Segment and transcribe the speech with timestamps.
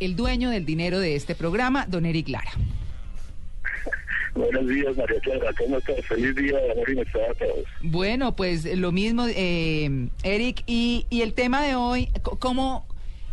[0.00, 2.50] El dueño del dinero de este programa, don Eric Lara.
[4.34, 5.50] Buenos días, María Clara.
[5.58, 5.96] ¿Cómo estás?
[6.06, 7.64] Feliz día de amor y a todos.
[7.82, 12.86] Bueno, pues lo mismo, eh, Eric, y, y el tema de hoy, ¿cómo...?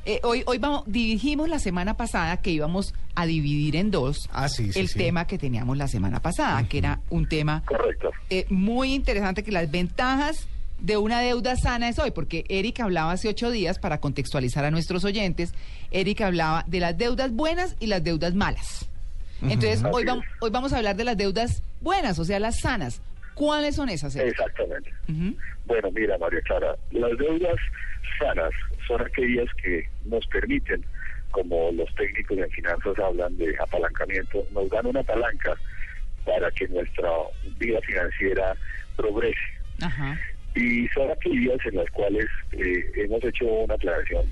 [0.06, 4.50] eh, hoy, hoy vamos, dijimos la semana pasada que íbamos a dividir en dos Ah,
[4.50, 4.98] sí, sí, el sí.
[4.98, 8.12] tema que teníamos la semana pasada, que era un tema Correcto.
[8.30, 10.48] eh, muy interesante, que las ventajas
[10.82, 14.72] de una deuda sana es hoy, porque Eric hablaba hace ocho días, para contextualizar a
[14.72, 15.54] nuestros oyentes,
[15.92, 18.90] Eric hablaba de las deudas buenas y las deudas malas.
[19.42, 23.02] Entonces, hoy, vamos, hoy vamos a hablar de las deudas buenas, o sea, las sanas.
[23.34, 24.16] ¿Cuáles son esas?
[24.16, 24.32] Eric?
[24.34, 24.94] Exactamente.
[25.66, 27.56] Bueno, mira, María Clara, las deudas
[28.20, 28.52] sanas
[28.88, 30.84] son aquellas que nos permiten,
[31.32, 35.56] como los técnicos en finanzas hablan de apalancamiento, nos dan una palanca
[36.26, 37.10] para que nuestra
[37.58, 38.56] vida financiera
[38.96, 39.40] progrese.
[39.82, 40.20] Ajá.
[40.56, 44.32] Y son aquellas en las cuales eh, hemos hecho una aclaración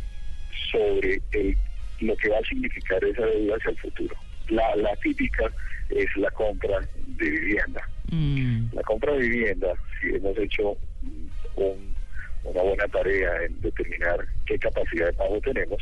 [0.72, 1.58] sobre el-
[2.02, 4.16] lo que va a significar esa deuda hacia el futuro.
[4.50, 5.52] La, la típica
[5.90, 7.82] es la compra de vivienda.
[8.12, 10.78] Mm, La compra de vivienda, si hemos hecho
[11.56, 11.96] un-
[12.44, 15.78] una buena tarea en determinar qué capacidad de pago tenemos,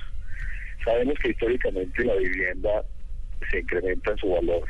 [0.84, 2.84] sabemos que históricamente la vivienda
[3.51, 4.67] se incrementa en su valor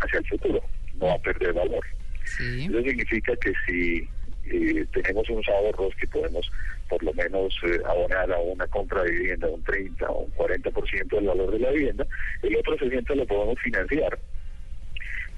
[0.00, 0.62] hacia el futuro,
[0.94, 1.84] no va a perder valor.
[2.24, 2.66] sí.
[2.66, 4.08] Eso significa que si
[4.50, 6.50] eh, tenemos unos ahorros que podemos
[6.88, 11.08] por lo menos eh, abonar a una compra de vivienda un 30 o un 40%
[11.08, 12.06] del valor de la vivienda,
[12.42, 14.18] el otro 60% lo podemos financiar.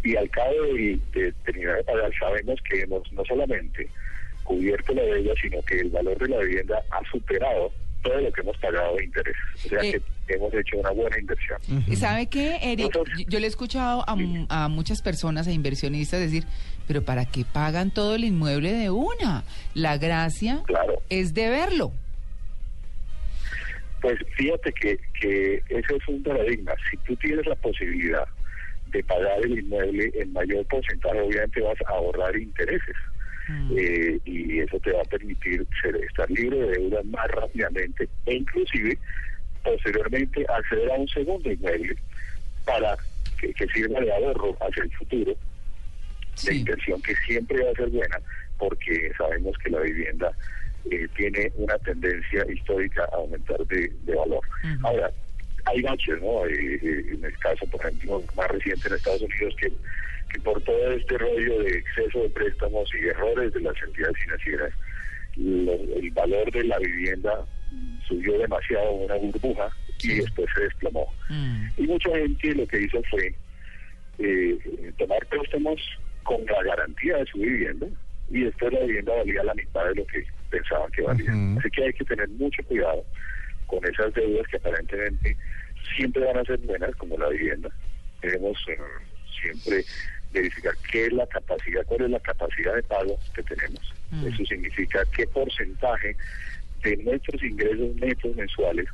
[0.04, 3.88] Y al cabo de, de terminar pagar sabemos que hemos no solamente
[4.44, 7.72] cubierto la deuda, sino que el valor de la vivienda ha superado
[8.03, 9.42] todo lo que hemos pagado de intereses.
[9.64, 10.00] O sea Eh.
[10.26, 11.59] que hemos hecho una buena inversión.
[11.86, 12.86] ¿Y ¿Sabe qué, Eric?
[12.94, 16.44] Nosotros- Yo, yo le he escuchado a, mu- a muchas personas, a inversionistas, decir,
[16.86, 19.42] pero ¿para qué pagan todo el inmueble de una?
[19.75, 21.00] La gracia Claro.
[21.09, 21.92] es de verlo.
[24.00, 26.72] Pues fíjate que, que ese es un paradigma.
[26.91, 28.25] Si tú tienes la posibilidad
[28.92, 32.94] de pagar el inmueble en mayor porcentaje, obviamente vas a ahorrar intereses.
[33.48, 33.72] Mm.
[33.78, 38.34] Eh, y eso te va a permitir ser, estar libre de deuda más rápidamente e
[38.34, 38.98] inclusive
[39.64, 41.97] posteriormente acceder a un segundo inmueble
[42.66, 42.97] para
[43.41, 45.38] que, que sirva de ahorro hacia el futuro de
[46.34, 46.59] Sí.
[46.59, 48.20] inversión que siempre va a ser buena
[48.59, 50.30] porque sabemos que la vivienda
[50.91, 54.41] eh, tiene una tendencia histórica a aumentar de, de valor.
[54.82, 55.10] Ahora,
[55.65, 56.47] hay baches, ¿no?
[56.47, 59.72] Eh, eh, en el caso, por ejemplo, más reciente en Estados Unidos, que,
[60.33, 64.72] que por todo este rollo de exceso de préstamos y errores de las entidades financieras,
[65.37, 67.47] lo- el valor de la vivienda
[68.06, 69.69] subió demasiado, una burbuja,
[69.99, 70.12] Sí.
[70.12, 71.12] y después se desplomó.
[71.28, 71.66] Mm.
[71.77, 73.34] Y mucha gente lo que hizo fue
[74.21, 74.59] eh,
[74.99, 75.81] tomar préstamos
[76.25, 77.87] con la garantía de su vivienda
[78.31, 81.31] y después la vivienda valía la mitad de lo que pensaban que valía.
[81.59, 83.05] Así que hay que tener mucho cuidado
[83.66, 85.37] con esas deudas que aparentemente
[85.97, 87.69] siempre van a ser buenas, como la vivienda.
[88.21, 88.78] Debemos eh,
[89.41, 89.84] siempre
[90.33, 93.94] verificar qué es la capacidad, cuál es la capacidad de pago que tenemos.
[94.11, 94.27] Mm.
[94.28, 96.16] Eso significa qué porcentaje
[96.83, 98.87] de nuestros ingresos netos mensuales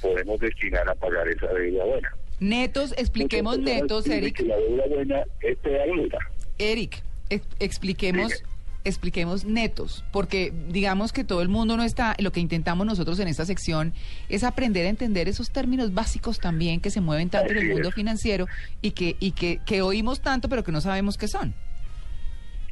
[0.00, 2.14] podemos destinar a pagar esa deuda buena.
[2.38, 4.36] Netos, expliquemos netos, Eric.
[4.36, 6.18] Que la deuda buena es toda deuda.
[6.58, 8.55] Eric, ex- expliquemos, Dime.
[8.88, 13.28] Expliquemos netos, porque digamos que todo el mundo no está, lo que intentamos nosotros en
[13.28, 13.92] esta sección
[14.28, 17.88] es aprender a entender esos términos básicos también que se mueven tanto en el mundo
[17.88, 17.94] es.
[17.94, 18.48] financiero
[18.82, 21.54] y que, y que, que oímos tanto pero que no sabemos qué son.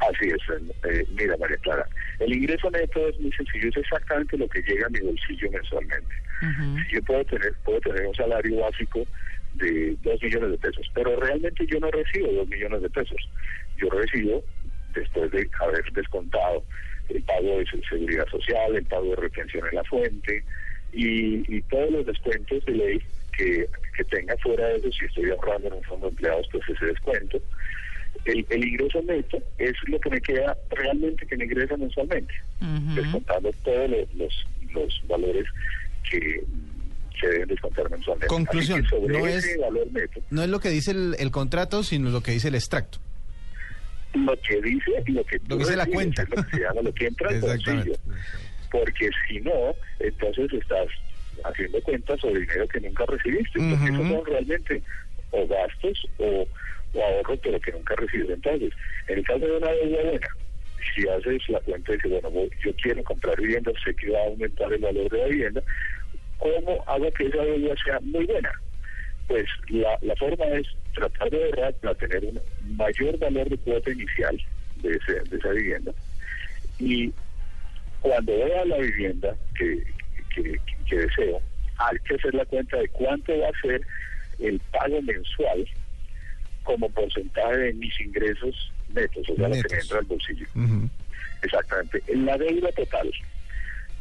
[0.01, 1.89] Así es, eh, mira María Clara,
[2.19, 6.15] el ingreso neto es muy sencillo, es exactamente lo que llega a mi bolsillo mensualmente.
[6.43, 6.77] Ujú.
[6.93, 9.07] Yo puedo tener, puedo tener un salario básico
[9.55, 13.31] de dos millones de pesos, pero realmente yo no recibo dos millones de pesos.
[13.77, 14.45] Yo recibo,
[14.95, 16.63] después de haber descontado
[17.09, 20.43] el pago de seguridad social, el pago de retención en la fuente
[20.93, 22.99] y, y todos los descuentos de ley
[23.37, 26.65] que que tenga fuera de eso, si estoy ahorrando en un fondo de empleados, pues
[26.69, 27.41] ese descuento.
[28.25, 32.33] El, el ingreso neto es lo que me queda realmente que me ingresa mensualmente,
[32.97, 35.45] descontando todos los, los, los valores
[36.11, 36.43] que
[37.21, 38.27] se deben descontar mensualmente.
[38.29, 42.11] Conclusión, no ese es- valor neto, No es lo que dice el, el contrato, sino
[42.11, 42.99] lo que dice el extracto.
[44.15, 46.23] Lo que dice lo que, Lo que dice la recibes cuenta.
[46.23, 47.95] es lo que se llama lo que entra al bolsillo.
[48.71, 50.87] Porque si no, entonces estás
[51.45, 53.59] haciendo cuentas sobre dinero que nunca recibiste.
[53.61, 54.83] Porque esos son realmente
[55.31, 56.47] o gastos o,
[56.95, 58.31] o ahorros, pero que nunca recibes.
[58.31, 58.73] Entonces,
[59.09, 60.27] en el caso de una deuda buena,
[60.95, 64.21] si haces la cuenta y dices, bueno, voy- yo quiero comprar vivienda, sé que va
[64.21, 65.63] a aumentar el valor de la vivienda,
[66.39, 68.53] ¿cómo hago que esa deuda sea muy buena?
[69.29, 72.41] Pues la, la forma es tratar de ahorrar para tener un
[72.77, 74.41] mayor valor de cuota inicial
[74.83, 75.93] de, ese- de esa vivienda.
[76.79, 77.13] Y
[78.01, 79.83] cuando vea la vivienda que,
[80.35, 80.57] que,
[80.89, 81.41] que deseo,
[81.79, 83.81] hay que hacer la cuenta de cuánto va a ser
[84.41, 85.67] el pago mensual
[86.65, 89.83] como porcentaje de mis ingresos netos, o sea, lo que me Netos.
[89.85, 90.47] entra al bolsillo.
[90.55, 90.91] Ujú.
[91.43, 92.03] Exactamente.
[92.09, 93.11] En la deuda total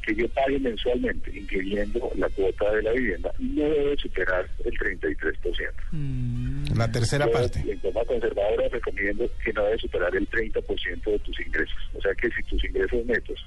[0.05, 5.71] que yo pague mensualmente, incluyendo la cuota de la vivienda, no debe superar el 33%.
[5.91, 6.77] Mm.
[6.77, 7.59] La tercera parte.
[7.65, 11.77] En forma conservadora recomiendo que no debe superar el 30% de tus ingresos.
[11.93, 13.39] O sea que si tus ingresos netos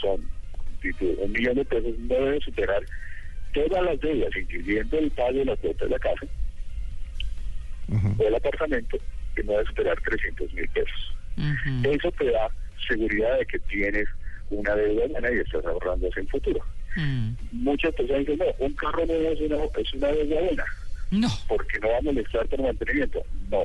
[0.00, 0.20] son
[0.80, 2.82] si tu- un millón de pesos, no debe superar
[3.54, 6.26] todas las deudas, incluyendo el pago de la cuota de la casa
[8.18, 8.98] o el apartamento,
[9.36, 11.16] que no debe superar 300 mil pesos.
[11.84, 12.50] Eso te da
[12.88, 14.08] seguridad de que tienes
[14.58, 16.60] una deuda buena y estás ahorrando hacia el futuro.
[16.96, 17.30] Mm.
[17.52, 20.64] Muchas personas dicen, no, un carro nuevo es una, es una deuda buena,
[21.10, 21.28] No.
[21.48, 23.22] porque no va a molestar por mantenimiento.
[23.50, 23.64] No,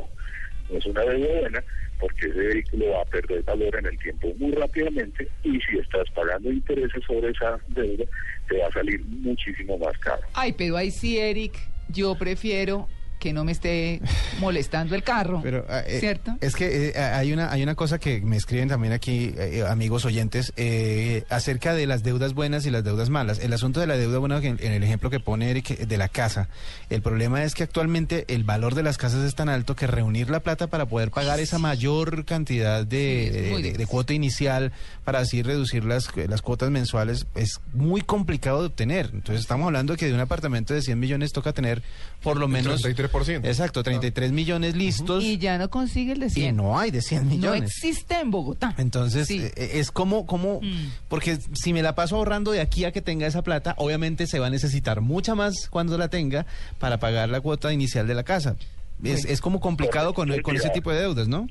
[0.69, 1.63] no es una deuda buena,
[1.99, 6.09] porque ese vehículo va a perder valor en el tiempo muy rápidamente y si estás
[6.15, 8.05] pagando intereses sobre esa deuda,
[8.47, 10.21] te va a salir muchísimo más caro.
[10.33, 11.57] Ay, pero ahí sí, Eric,
[11.89, 12.87] yo prefiero
[13.19, 14.01] que no me esté
[14.39, 15.41] molestando el carro.
[15.43, 16.35] Pero ah, eh, ¿Cierto?
[16.41, 20.05] es que eh, hay una hay una cosa que me escriben también aquí eh, amigos
[20.05, 23.39] oyentes eh, acerca de las deudas buenas y las deudas malas.
[23.39, 25.85] El asunto de la deuda buena que en, en el ejemplo que pone Eric eh,
[25.85, 26.49] de la casa,
[26.89, 30.29] el problema es que actualmente el valor de las casas es tan alto que reunir
[30.29, 34.71] la plata para poder pagar esa mayor cantidad de, Sí, de- cuota inicial
[35.03, 39.09] para así reducir las las cuotas mensuales es muy complicado de obtener.
[39.13, 41.81] Entonces estamos hablando que de un apartamento de 100 millones toca tener
[42.21, 43.06] por lo menos 33%.
[43.43, 45.23] Exacto, 33 millones listos.
[45.23, 46.55] Y ya no consigue el de Y 100.
[46.55, 47.71] no hay de 100 No millones.
[47.71, 48.73] existe en Bogotá.
[48.77, 49.41] Entonces, Sí.
[49.55, 50.91] eh, es como, como, Mm.
[51.09, 54.39] porque si me la paso ahorrando de aquí a que tenga esa plata, obviamente se
[54.39, 56.45] va a necesitar mucha más cuando la tenga
[56.79, 58.55] para pagar la cuota inicial de la casa.
[59.03, 61.47] Es, es como complicado con, con ese tipo de deudas, ¿no?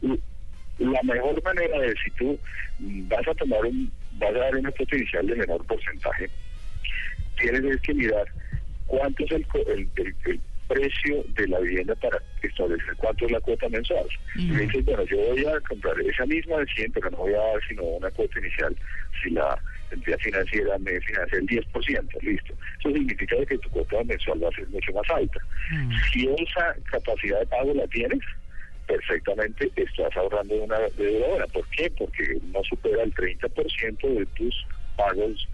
[0.78, 2.38] La mejor manera de si tú
[3.08, 6.28] vas a tomar un, vas a dar una cuota inicial de menor porcentaje,
[7.40, 8.24] tienes es que mirar
[8.86, 13.32] cuánto es el, co- el, el- el precio de la vivienda para establecer cuánto es
[13.32, 14.06] la cuota mensual.
[14.34, 14.60] Y Ujú.
[14.60, 17.60] dices, bueno, yo voy a comprar esa misma de 100, pero no voy a dar
[17.68, 18.76] sino una cuota inicial
[19.22, 19.58] si la
[19.90, 22.54] entidad financiera me financia el 10%, listo.
[22.80, 25.40] Eso significa que tu cuota mensual va a ser mucho más alta.
[26.12, 28.20] Si esa capacidad de pago la tienes,
[28.86, 31.46] perfectamente estás ahorrando de una deuda buena.
[31.48, 31.90] ¿Por qué?
[31.96, 34.66] Porque no supera el 30% de tus
[34.96, 35.48] pagos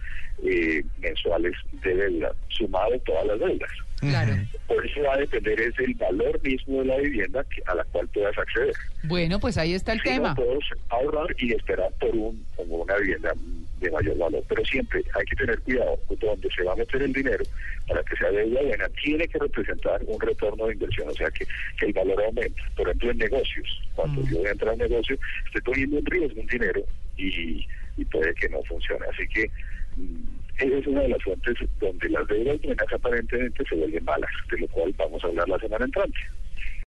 [0.45, 3.71] eh, mensuales de deuda, sumado todas las deudas.
[4.11, 4.35] Claro.
[4.67, 7.85] Por eso va a depender es el valor mismo de la vivienda que- a la
[7.85, 8.75] cual puedas acceder.
[9.05, 10.31] Bueno, pues ahí está el Si tema.
[10.31, 13.33] no, puedes ahorrar y esperar por un como una vivienda
[13.81, 14.43] de mayor valor.
[14.49, 17.45] Pero siempre hay que tener cuidado donde se va a meter el dinero
[17.87, 18.89] para que sea deuda buena.
[19.03, 21.47] Tiene que representar un retorno de inversión, o sea que,
[21.79, 22.61] que el valor aumente.
[22.77, 23.83] Por ejemplo, en negocios.
[23.95, 24.31] Cuando Mm.
[24.31, 26.83] yo voy a entrar a un negocio, estoy poniendo en riesgo un dinero
[27.17, 27.67] y,
[27.97, 29.05] y puede que no funcione.
[29.13, 29.51] Así que
[29.97, 34.31] mm, esa es una de las fuentes donde las deudas buenas aparentemente se vuelven malas,
[34.51, 36.19] de lo cual vamos a hablar la semana entrante.